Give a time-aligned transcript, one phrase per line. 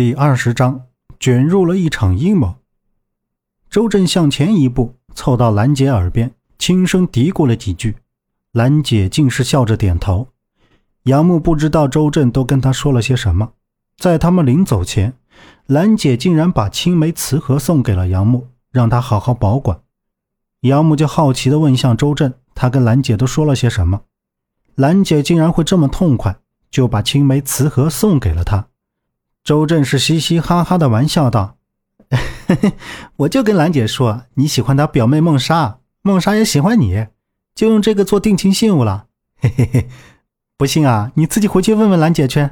[0.00, 0.86] 第二十章，
[1.18, 2.54] 卷入了一场阴谋。
[3.68, 7.96] 周震向前一步，凑到兰姐耳边，轻声嘀咕了几句。
[8.52, 10.28] 兰姐竟是笑着点头。
[11.02, 13.50] 杨木不知道周震都跟他说了些什么。
[13.98, 15.12] 在他们临走前，
[15.66, 19.82] 兰姐竟然把青梅瓷盒送给了杨木，让他好好保管。
[20.62, 24.00] 杨木就好奇地问向周震：“他跟兰姐都说了些什么？
[24.76, 26.38] 兰姐竟然会这么痛快，
[26.70, 28.68] 就把青梅瓷盒送给了他。”
[29.42, 31.56] 周正是嘻嘻哈哈的玩笑道
[33.16, 37.06] ：“我就跟兰姐说你喜欢她表妹梦莎，梦莎也喜欢你，
[37.54, 39.06] 就用这个做定情信物了。
[39.38, 39.88] 嘿嘿嘿，
[40.58, 42.50] 不信啊，你自己回去问问兰姐去。”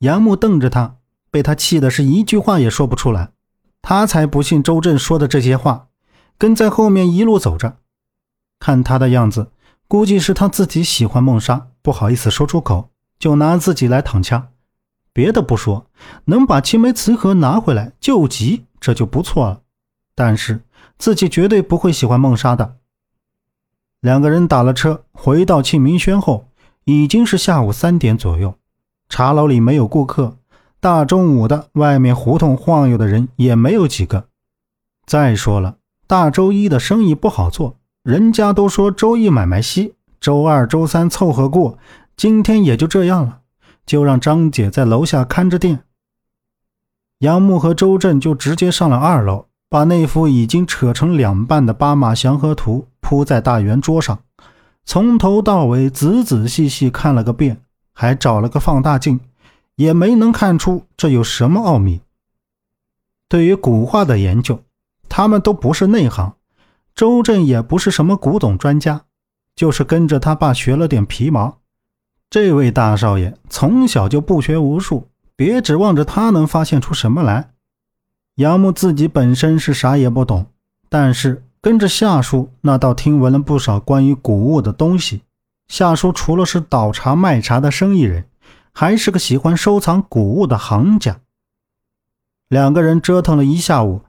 [0.00, 0.96] 杨木瞪着他，
[1.30, 3.30] 被他气的是一句话也说不出来。
[3.80, 5.88] 他才不信周震说的这些话，
[6.36, 7.78] 跟在后面一路走着。
[8.58, 9.52] 看他的样子，
[9.86, 14.48] 估计是他自己喜欢梦莎，不好意思说出口，就拿自己来躺枪。
[15.12, 15.86] 别的不说，
[16.24, 19.60] 能把青梅瓷盒拿回来救急，这就不错了。
[20.14, 20.60] 但是
[20.98, 22.76] 自己绝对不会喜欢梦莎的。
[24.00, 26.48] 两个人打了车回到庆明轩后，
[26.84, 28.54] 已经是下午三点左右。
[29.08, 30.38] 茶楼里没有顾客，
[30.80, 34.28] 大中午的，外面胡同晃悠的人也没有几个。
[35.04, 41.78] 再说了，大周一的生意不好做，人家都说周一买卖稀，周二、周三凑合过，
[42.16, 43.41] 今天也就这样了。
[43.84, 45.84] 就让张姐在楼下看着店。
[47.18, 54.24] 杨木和周震就直接上了二楼，把那幅已经扯成两半的八马祥和图铺在大圆桌上，
[54.84, 59.20] 从头到尾仔仔细细看了个遍，还找了个放大镜，
[59.76, 62.00] 也没能看出这有什么奥秘。
[63.28, 64.62] 对于古画的研究，
[65.08, 66.34] 他们都不是内行，
[66.94, 69.02] 周震也不是什么古董专家，
[69.54, 71.58] 就是跟着他爸学了点皮毛。
[72.32, 77.50] 这位大少爷从小就不学无术，别指望着他能发现出什么来。
[78.36, 80.46] 杨木自己本身是啥也不懂，
[80.88, 85.20] 但是跟着夏叔那倒听闻了不少关于古物的东西。
[85.68, 88.24] 夏叔除了是倒茶卖茶的生意人，
[88.72, 91.20] 还是个喜欢收藏古物的行家。
[92.48, 94.00] 两个人折腾了一下午，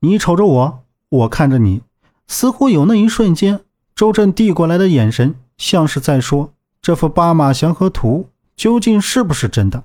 [0.00, 1.80] 你瞅着我，我看着你，
[2.28, 3.60] 似乎有那一瞬间，
[3.94, 6.52] 周震递过来的眼神像是在说。
[6.82, 9.84] 这幅八马祥和图究竟是不是真的？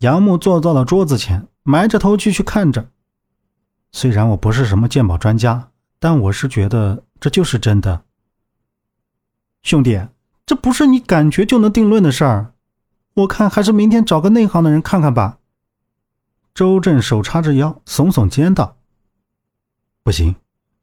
[0.00, 2.90] 杨木坐到了桌子前，埋着头继续看着。
[3.90, 8.02] 虽然我不是什么鉴宝专家，但我是觉得这就是真的。
[9.62, 9.98] 兄弟，
[10.44, 12.52] 这不是你感觉就能定论的事儿，
[13.14, 15.38] 我看还是明天找个内行的人看看吧。
[16.52, 18.76] 周震手叉着腰，耸耸肩道
[20.04, 20.36] ：“不行，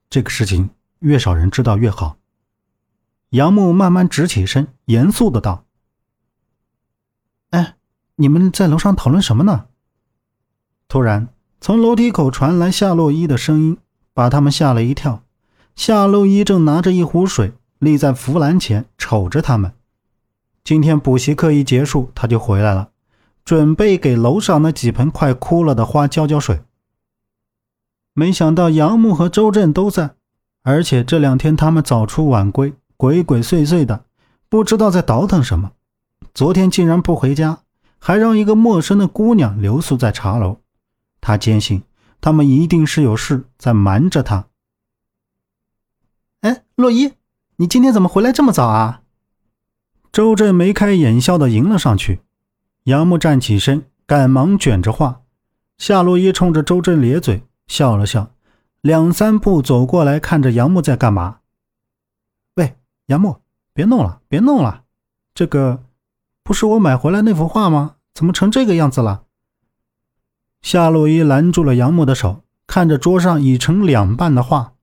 [0.10, 2.18] 这个事情越少人知道越好。”
[3.38, 5.66] 杨木慢慢直起身，严肃的道
[7.52, 7.76] ：“哎，
[8.16, 9.68] 你们在楼上讨论什么呢？”
[10.90, 11.28] 突然，
[11.62, 13.78] 从楼梯口传来夏洛伊的声音，
[14.16, 15.22] 把他们吓了一跳。
[15.76, 19.72] 夏洛伊正拿着一壶水，立在扶栏前，瞅着他们。
[20.64, 22.90] 今天补习课一结束，他就回来了，
[23.46, 26.64] 准备给楼上那几盆快枯了的花浇浇水。
[28.14, 30.16] 没想到杨木和周震都在，
[30.64, 32.74] 而且这两天他们早出晚归。
[32.98, 34.06] 鬼鬼祟祟的，
[34.50, 35.74] 不知道在倒腾什么。
[36.34, 37.60] 昨天竟然不回家，
[38.00, 40.58] 还让一个陌生的姑娘留宿在茶楼。
[41.22, 41.84] 他坚信
[42.20, 44.48] 他们一定是有事在瞒着他。
[46.42, 47.14] 哎，洛伊，
[47.58, 49.02] 你今天怎么回来这么早啊？
[50.12, 52.22] 周震眉开眼笑的迎了上去。
[52.86, 55.22] 杨木站起身，赶忙卷着话。
[55.78, 58.32] 夏洛伊冲着周震咧嘴笑了笑，
[58.82, 61.40] 两三步走过来，看着杨木在干嘛。
[63.08, 63.42] 杨木，
[63.74, 64.84] 别弄了，别弄了，
[65.34, 65.84] 这个
[66.44, 67.96] 不是我买回来那幅画吗？
[68.14, 69.24] 怎么成这个样子了？
[70.62, 74.74] 夏洛伊拦住了杨木的手，看着桌上已成两半的画，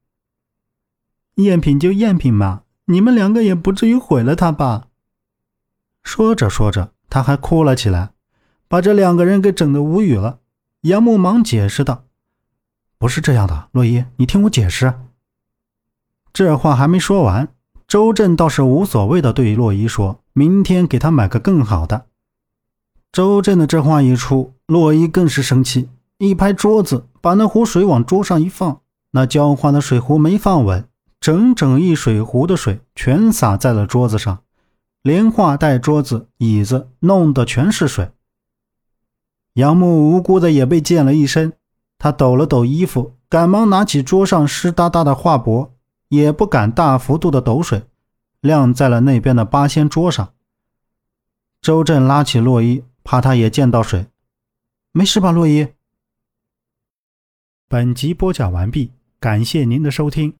[1.37, 4.89] 赝品就赝品嘛，你们两个也不至于毁了它吧？
[6.03, 8.13] 说着说着，他还哭了起来，
[8.69, 10.41] 把这两个人给整得无语了。
[10.83, 12.05] 杨木忙解释道
[12.97, 14.95] ：“不是这样的，洛伊，你听我解释。”
[16.33, 17.54] 这话还没说完。
[17.95, 22.07] 周震倒是无所谓的对洛伊说：“明天给他买个更好的。”
[23.13, 25.89] 周震的这话一出，洛伊更是生气，
[26.19, 28.81] 一拍桌子，把那壶水往桌上一放，
[29.13, 30.85] 那浇花的水壶没放稳，
[31.21, 34.41] 整整一水壶的水全洒在了桌子上，
[35.05, 38.11] 连画带桌子、椅子弄得全是水。
[39.53, 41.53] 杨木无辜的也被溅了一身，
[41.97, 45.69] 他抖了抖衣服，赶忙拿起桌上湿哒哒的画帛。
[46.09, 47.83] 也不敢大幅度的抖水，
[48.41, 50.35] 晾在了那边的八仙桌上。
[51.61, 54.07] 周震拉起洛伊，怕他也溅到水。
[54.93, 55.69] 没事吧，洛伊？
[57.69, 60.35] 本集播讲完毕，感谢您的收听。